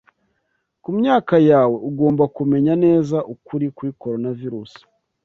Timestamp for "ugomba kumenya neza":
1.89-3.17